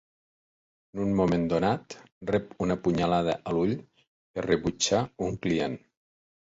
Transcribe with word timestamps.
En 0.95 1.03
un 1.03 1.11
moment 1.19 1.43
donat, 1.51 1.97
rep 2.33 2.57
una 2.67 2.79
punyalada 2.89 3.39
a 3.53 3.57
l'ull 3.59 3.79
per 4.01 4.49
rebutjar 4.51 5.07
un 5.31 5.43
client. 5.47 5.83